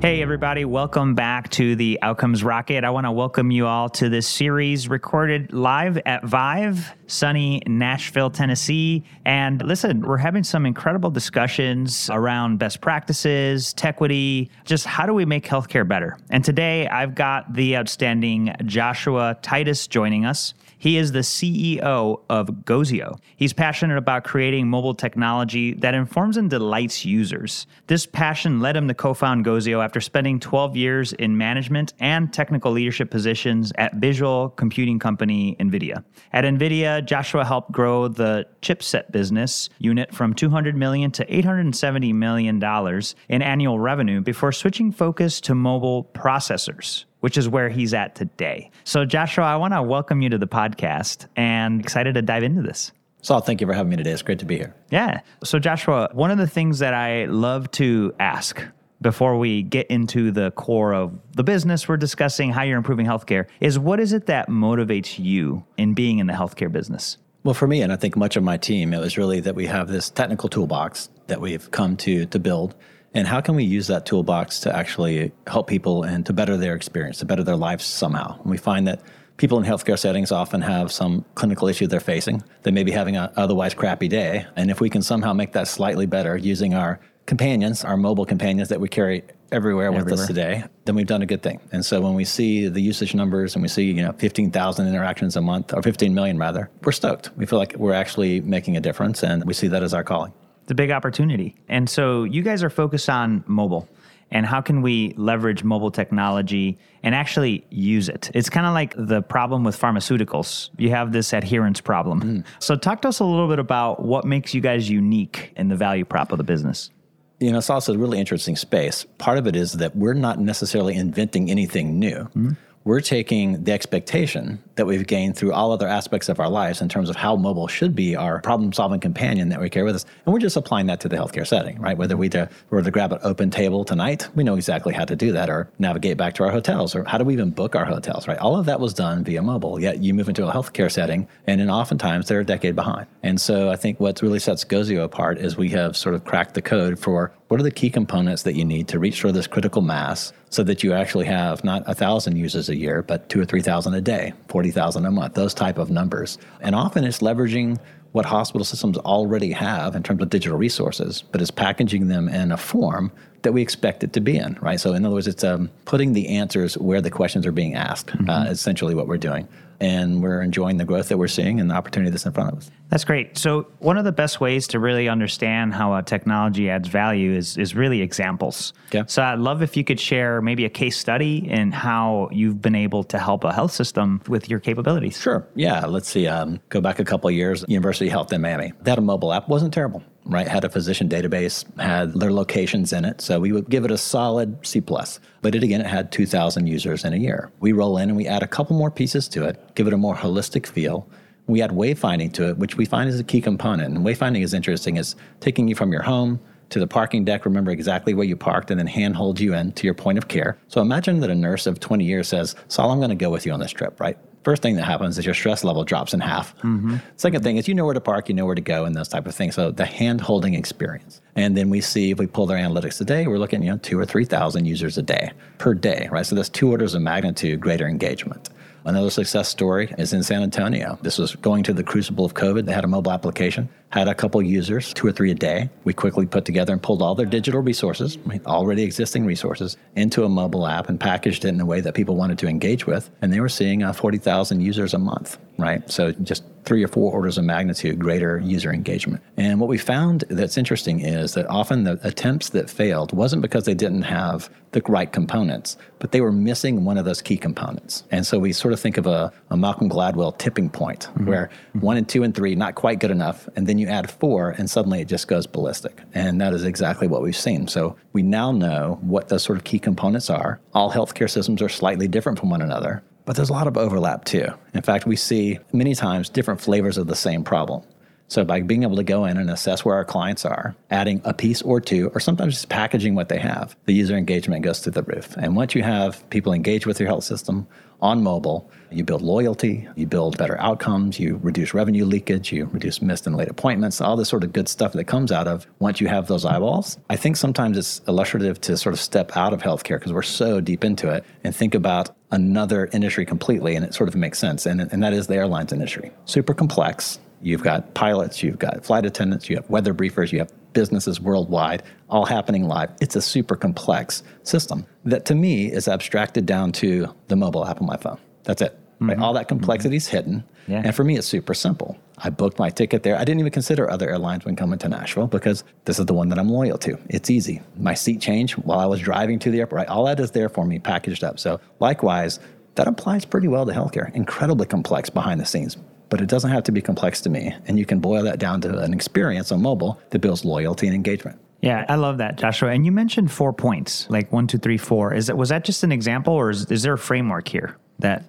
[0.00, 2.84] Hey, everybody, welcome back to the Outcomes Rocket.
[2.84, 8.30] I want to welcome you all to this series recorded live at Vive, sunny Nashville,
[8.30, 9.02] Tennessee.
[9.24, 15.24] And listen, we're having some incredible discussions around best practices, Tequity, just how do we
[15.24, 16.16] make healthcare better.
[16.30, 20.54] And today I've got the outstanding Joshua Titus joining us.
[20.78, 23.18] He is the CEO of Gozio.
[23.34, 27.66] He's passionate about creating mobile technology that informs and delights users.
[27.88, 32.30] This passion led him to co found Gozio after spending 12 years in management and
[32.30, 36.04] technical leadership positions at visual computing company NVIDIA.
[36.34, 42.58] At NVIDIA, Joshua helped grow the chipset business unit from 200 million to 870 million
[42.58, 48.14] dollars in annual revenue before switching focus to mobile processors which is where he's at
[48.14, 48.70] today.
[48.84, 52.62] So, Joshua, I want to welcome you to the podcast and excited to dive into
[52.62, 52.92] this.
[53.22, 54.12] Saul, thank you for having me today.
[54.12, 54.72] It's great to be here.
[54.90, 55.22] Yeah.
[55.42, 58.62] So, Joshua, one of the things that I love to ask
[59.00, 63.46] before we get into the core of the business we're discussing, how you're improving healthcare,
[63.60, 67.18] is what is it that motivates you in being in the healthcare business?
[67.44, 69.66] Well, for me, and I think much of my team, it was really that we
[69.66, 72.74] have this technical toolbox that we've come to to build
[73.14, 76.74] and how can we use that toolbox to actually help people and to better their
[76.74, 78.38] experience, to better their lives somehow?
[78.40, 79.00] And we find that
[79.38, 82.42] people in healthcare settings often have some clinical issue they're facing.
[82.62, 84.46] They may be having an otherwise crappy day.
[84.56, 88.70] And if we can somehow make that slightly better using our companions, our mobile companions
[88.70, 91.60] that we carry everywhere, everywhere with us today, then we've done a good thing.
[91.70, 95.36] And so when we see the usage numbers and we see, you know, 15,000 interactions
[95.36, 97.30] a month or 15 million rather, we're stoked.
[97.36, 100.32] We feel like we're actually making a difference and we see that as our calling.
[100.62, 101.54] It's a big opportunity.
[101.68, 103.88] And so you guys are focused on mobile
[104.30, 108.30] and how can we leverage mobile technology and actually use it?
[108.34, 110.70] It's kind of like the problem with pharmaceuticals.
[110.78, 112.20] You have this adherence problem.
[112.20, 112.44] Mm.
[112.58, 115.76] So, talk to us a little bit about what makes you guys unique in the
[115.76, 116.90] value prop of the business.
[117.38, 119.06] You know, it's also a really interesting space.
[119.18, 122.24] Part of it is that we're not necessarily inventing anything new.
[122.34, 122.50] Mm-hmm
[122.88, 126.88] we're taking the expectation that we've gained through all other aspects of our lives in
[126.88, 130.06] terms of how mobile should be our problem solving companion that we carry with us.
[130.24, 131.98] And we're just applying that to the healthcare setting, right?
[131.98, 132.30] Whether we
[132.70, 136.16] were to grab an OpenTable tonight, we know exactly how to do that or navigate
[136.16, 138.38] back to our hotels or how do we even book our hotels, right?
[138.38, 139.78] All of that was done via mobile.
[139.78, 143.06] Yet you move into a healthcare setting and then oftentimes they're a decade behind.
[143.22, 146.54] And so I think what really sets Gozio apart is we have sort of cracked
[146.54, 149.46] the code for what are the key components that you need to reach for this
[149.46, 153.40] critical mass so that you actually have not a thousand users a year, but two
[153.40, 156.38] or three thousand a day, forty thousand a month, those type of numbers.
[156.60, 157.78] And often it's leveraging
[158.18, 162.50] what hospital systems already have in terms of digital resources, but is packaging them in
[162.50, 163.12] a form
[163.42, 164.80] that we expect it to be in, right?
[164.80, 168.08] So in other words, it's um, putting the answers where the questions are being asked.
[168.08, 168.28] Mm-hmm.
[168.28, 169.46] Uh, essentially, what we're doing
[169.80, 172.58] and we're enjoying the growth that we're seeing and the opportunity that's in front of
[172.58, 172.70] us.
[172.88, 173.36] That's great.
[173.36, 177.56] So one of the best ways to really understand how a technology adds value is
[177.58, 178.72] is really examples.
[178.86, 179.04] Okay.
[179.06, 182.74] So I'd love if you could share maybe a case study and how you've been
[182.74, 185.20] able to help a health system with your capabilities.
[185.20, 185.46] Sure.
[185.54, 185.84] Yeah.
[185.86, 186.26] Let's see.
[186.26, 187.64] Um, go back a couple of years.
[187.68, 188.72] University Health in Miami.
[188.84, 189.48] A mobile app.
[189.48, 190.46] wasn't terrible right?
[190.46, 193.20] Had a physician database, had their locations in it.
[193.20, 195.18] So we would give it a solid C plus.
[195.42, 197.50] But it again, it had 2,000 users in a year.
[197.60, 199.96] We roll in and we add a couple more pieces to it, give it a
[199.96, 201.08] more holistic feel.
[201.46, 203.96] We add wayfinding to it, which we find is a key component.
[203.96, 204.98] And wayfinding is interesting.
[204.98, 208.70] It's taking you from your home to the parking deck, remember exactly where you parked,
[208.70, 210.58] and then handhold you in to your point of care.
[210.68, 213.46] So imagine that a nurse of 20 years says, Saul, I'm going to go with
[213.46, 214.18] you on this trip, right?
[214.44, 216.56] First thing that happens is your stress level drops in half.
[216.58, 216.96] Mm-hmm.
[217.16, 219.08] Second thing is you know where to park, you know where to go, and those
[219.08, 219.54] type of things.
[219.54, 221.20] So the hand holding experience.
[221.36, 223.98] And then we see if we pull their analytics today, we're looking you know two
[223.98, 226.24] or three thousand users a day per day, right?
[226.24, 228.50] So that's two orders of magnitude greater engagement.
[228.84, 230.98] Another success story is in San Antonio.
[231.02, 232.64] This was going to the crucible of COVID.
[232.64, 235.70] They had a mobile application, had a couple users, two or three a day.
[235.84, 240.28] We quickly put together and pulled all their digital resources, already existing resources, into a
[240.28, 243.10] mobile app and packaged it in a way that people wanted to engage with.
[243.22, 245.88] And they were seeing uh, 40,000 users a month, right?
[245.90, 249.22] So just three or four orders of magnitude greater user engagement.
[249.38, 253.64] And what we found that's interesting is that often the attempts that failed wasn't because
[253.64, 258.04] they didn't have the right components, but they were missing one of those key components.
[258.10, 261.26] And so we sort of think of a, a Malcolm Gladwell tipping point mm-hmm.
[261.26, 261.80] where mm-hmm.
[261.80, 263.48] one and two and three, not quite good enough.
[263.56, 266.00] And then you add four, and suddenly it just goes ballistic.
[266.14, 267.68] And that is exactly what we've seen.
[267.68, 270.60] So we now know what those sort of key components are.
[270.74, 274.24] All healthcare systems are slightly different from one another but there's a lot of overlap
[274.24, 274.46] too.
[274.72, 277.82] In fact, we see many times different flavors of the same problem.
[278.28, 281.34] So by being able to go in and assess where our clients are, adding a
[281.34, 284.92] piece or two, or sometimes just packaging what they have, the user engagement goes through
[284.92, 285.36] the roof.
[285.36, 287.66] And once you have people engaged with your health system
[288.00, 293.02] on mobile, you build loyalty, you build better outcomes, you reduce revenue leakage, you reduce
[293.02, 296.00] missed and late appointments, all this sort of good stuff that comes out of once
[296.00, 296.98] you have those eyeballs.
[297.10, 300.60] I think sometimes it's illustrative to sort of step out of healthcare because we're so
[300.60, 304.66] deep into it and think about another industry completely, and it sort of makes sense.
[304.66, 306.10] And, and that is the airlines industry.
[306.24, 310.52] Super complex, You've got pilots, you've got flight attendants, you have weather briefers, you have
[310.72, 312.90] businesses worldwide, all happening live.
[313.00, 317.80] It's a super complex system that to me is abstracted down to the mobile app
[317.80, 318.18] on my phone.
[318.44, 318.72] That's it.
[318.72, 319.08] Mm-hmm.
[319.10, 319.18] Right?
[319.18, 320.16] All that complexity is mm-hmm.
[320.16, 320.44] hidden.
[320.66, 320.82] Yeah.
[320.84, 321.96] And for me, it's super simple.
[322.18, 323.16] I booked my ticket there.
[323.16, 326.28] I didn't even consider other airlines when coming to Nashville because this is the one
[326.28, 326.98] that I'm loyal to.
[327.08, 327.62] It's easy.
[327.76, 329.78] My seat change while I was driving to the airport.
[329.78, 329.88] Right?
[329.88, 331.38] All that is there for me packaged up.
[331.38, 332.38] So, likewise,
[332.74, 334.12] that applies pretty well to healthcare.
[334.14, 335.76] Incredibly complex behind the scenes
[336.08, 337.54] but it doesn't have to be complex to me.
[337.66, 340.94] And you can boil that down to an experience on mobile that builds loyalty and
[340.94, 341.40] engagement.
[341.60, 342.70] Yeah, I love that, Joshua.
[342.70, 345.12] And you mentioned four points, like one, two, three, four.
[345.12, 348.24] Is that was that just an example, or is, is there a framework here that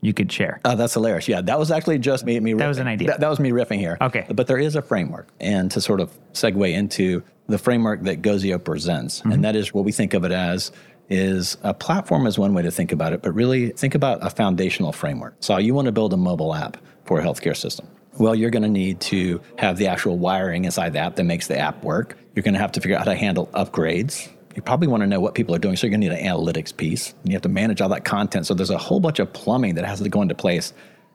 [0.00, 0.60] you could share?
[0.64, 1.26] Oh, that's hilarious.
[1.26, 2.38] Yeah, that was actually just me.
[2.38, 3.08] me that was an idea.
[3.08, 3.98] That, that, was me riffing here.
[4.00, 8.22] Okay, but there is a framework, and to sort of segue into the framework that
[8.22, 9.32] Gozio presents, mm-hmm.
[9.32, 10.70] and that is what we think of it as
[11.08, 14.30] is a platform is one way to think about it, but really think about a
[14.30, 15.34] foundational framework.
[15.40, 16.76] So you want to build a mobile app
[17.10, 17.88] for a healthcare system.
[18.20, 21.48] Well, you're going to need to have the actual wiring inside the app that makes
[21.48, 22.16] the app work.
[22.36, 24.28] You're going to have to figure out how to handle upgrades.
[24.54, 26.24] You probably want to know what people are doing, so you're going to need an
[26.24, 27.12] analytics piece.
[27.24, 28.46] And you have to manage all that content.
[28.46, 30.72] So there's a whole bunch of plumbing that has to go into place.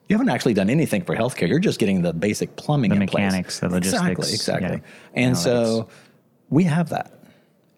[0.10, 1.48] You haven't actually done anything for healthcare.
[1.48, 3.70] You're just getting the basic plumbing the in mechanics, place.
[3.70, 4.04] the logistics.
[4.04, 4.82] Exactly, exactly.
[5.14, 5.44] Yeah, and analytics.
[5.44, 5.90] so
[6.50, 7.15] we have that.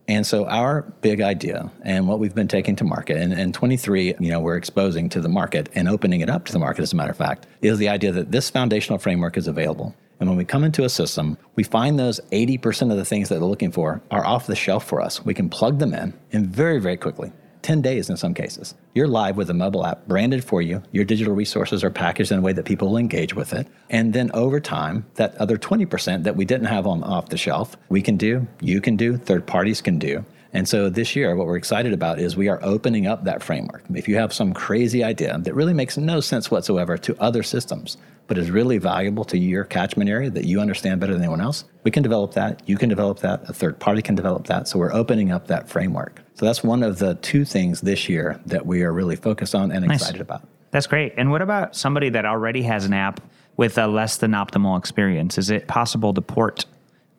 [0.08, 4.16] And so our big idea and what we've been taking to market, and, and 23,
[4.20, 6.94] you know, we're exposing to the market and opening it up to the market, as
[6.94, 9.94] a matter of fact, is the idea that this foundational framework is available.
[10.20, 13.36] And when we come into a system, we find those 80% of the things that
[13.36, 15.24] they're looking for are off the shelf for us.
[15.26, 17.32] We can plug them in and very, very quickly
[17.62, 18.76] 10 days in some cases.
[18.94, 20.82] You're live with a mobile app branded for you.
[20.92, 23.68] Your digital resources are packaged in a way that people will engage with it.
[23.90, 27.76] And then over time, that other 20% that we didn't have on off the shelf,
[27.90, 30.24] we can do, you can do, third parties can do.
[30.54, 33.84] And so this year, what we're excited about is we are opening up that framework.
[33.94, 37.98] If you have some crazy idea that really makes no sense whatsoever to other systems,
[38.28, 41.64] but is really valuable to your catchment area that you understand better than anyone else,
[41.84, 42.62] we can develop that.
[42.66, 43.50] You can develop that.
[43.50, 44.68] A third party can develop that.
[44.68, 46.22] So we're opening up that framework.
[46.36, 49.72] So that's one of the two things this year that we are really focused on
[49.72, 50.02] and nice.
[50.02, 50.48] excited about.
[50.72, 51.14] That's great.
[51.18, 53.22] And what about somebody that already has an app
[53.56, 55.38] with a less than optimal experience?
[55.38, 56.66] Is it possible to port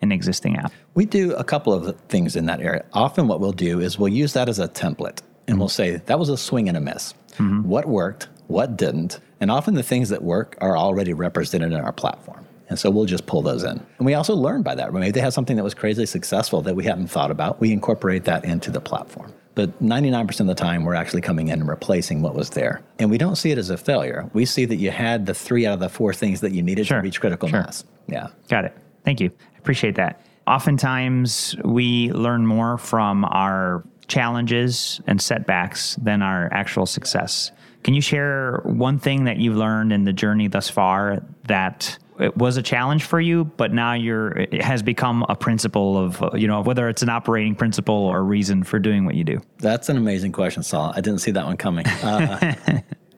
[0.00, 0.72] an existing app?
[0.94, 2.84] We do a couple of things in that area.
[2.92, 5.60] Often, what we'll do is we'll use that as a template and mm-hmm.
[5.60, 7.14] we'll say, that was a swing and a miss.
[7.32, 7.62] Mm-hmm.
[7.62, 8.28] What worked?
[8.48, 9.20] What didn't?
[9.40, 12.44] And often the things that work are already represented in our platform.
[12.68, 13.80] And so we'll just pull those in.
[13.96, 14.92] And we also learn by that.
[14.92, 17.60] Maybe they have something that was crazy successful that we hadn't thought about.
[17.60, 19.32] We incorporate that into the platform.
[19.54, 22.82] But 99% of the time, we're actually coming in and replacing what was there.
[22.98, 24.28] And we don't see it as a failure.
[24.34, 26.86] We see that you had the three out of the four things that you needed
[26.86, 26.98] sure.
[26.98, 27.62] to reach critical sure.
[27.62, 27.84] mass.
[28.06, 28.28] Yeah.
[28.48, 28.76] Got it.
[29.08, 29.30] Thank you.
[29.54, 30.20] I appreciate that.
[30.46, 37.50] Oftentimes, we learn more from our challenges and setbacks than our actual success.
[37.84, 42.36] Can you share one thing that you've learned in the journey thus far that it
[42.36, 46.46] was a challenge for you, but now you're it has become a principle of you
[46.46, 49.40] know whether it's an operating principle or reason for doing what you do.
[49.56, 50.92] That's an amazing question, Saul.
[50.94, 51.86] I didn't see that one coming.
[51.86, 52.52] Uh,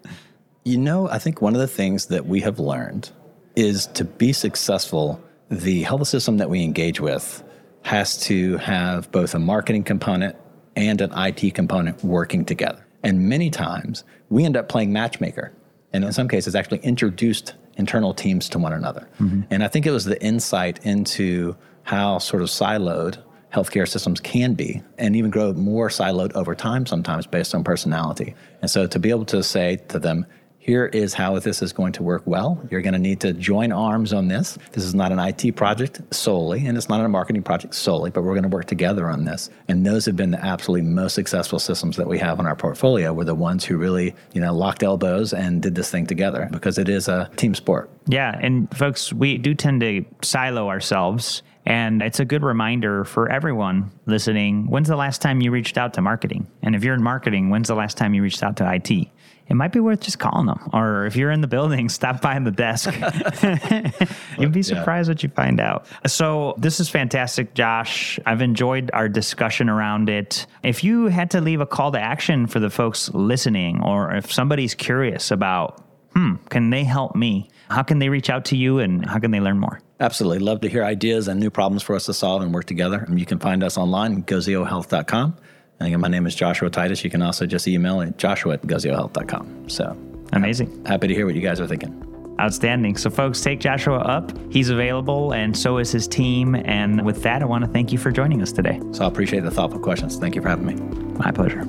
[0.64, 3.11] you know, I think one of the things that we have learned
[3.56, 5.20] is to be successful.
[5.50, 7.42] The health system that we engage with
[7.83, 10.37] has to have both a marketing component
[10.76, 12.87] and an IT component working together.
[13.02, 15.52] And many times we end up playing matchmaker,
[15.92, 19.09] and in some cases, actually introduced internal teams to one another.
[19.19, 19.42] Mm-hmm.
[19.50, 23.19] And I think it was the insight into how sort of siloed
[23.52, 28.35] healthcare systems can be and even grow more siloed over time sometimes based on personality.
[28.62, 30.26] And so to be able to say to them,
[30.61, 32.61] here is how this is going to work well.
[32.71, 34.59] You're going to need to join arms on this.
[34.73, 38.23] This is not an IT project solely, and it's not a marketing project solely, but
[38.23, 39.49] we're going to work together on this.
[39.69, 43.14] And those have been the absolutely most successful systems that we have in our portfolio.
[43.14, 46.76] Were the ones who really, you know, locked elbows and did this thing together because
[46.76, 47.90] it is a team sport.
[48.07, 51.43] Yeah, and folks, we do tend to silo ourselves.
[51.67, 55.95] And it's a good reminder for everyone listening when's the last time you reached out
[55.95, 56.47] to marketing?
[56.62, 59.09] And if you're in marketing, when's the last time you reached out to IT?
[59.50, 60.71] It might be worth just calling them.
[60.73, 62.88] Or if you're in the building, stop by the desk.
[64.38, 65.12] You'd be surprised yeah.
[65.12, 65.87] what you find out.
[66.07, 68.19] So, this is fantastic, Josh.
[68.25, 70.47] I've enjoyed our discussion around it.
[70.62, 74.33] If you had to leave a call to action for the folks listening, or if
[74.33, 77.49] somebody's curious about, hmm, can they help me?
[77.69, 79.80] How can they reach out to you and how can they learn more?
[80.00, 80.38] Absolutely.
[80.38, 83.04] Love to hear ideas and new problems for us to solve and work together.
[83.07, 85.37] And you can find us online, goziohealth.com.
[85.80, 87.02] And again, my name is Joshua Titus.
[87.02, 89.68] You can also just email at joshua at goziohealth.com.
[89.68, 89.96] So
[90.32, 90.84] amazing.
[90.84, 92.06] Happy to hear what you guys are thinking.
[92.38, 92.96] Outstanding.
[92.96, 94.32] So, folks, take Joshua up.
[94.50, 96.54] He's available, and so is his team.
[96.54, 98.80] And with that, I want to thank you for joining us today.
[98.92, 100.16] So, I appreciate the thoughtful questions.
[100.16, 100.75] Thank you for having me.
[101.18, 101.66] My pleasure.